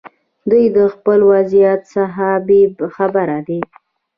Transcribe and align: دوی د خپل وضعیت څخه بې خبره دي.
دوی 0.49 0.65
د 0.77 0.79
خپل 0.93 1.19
وضعیت 1.31 1.81
څخه 1.95 2.25
بې 2.47 2.61
خبره 2.95 3.37
دي. 3.47 3.59